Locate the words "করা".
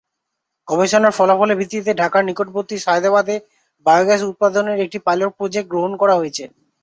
6.01-6.15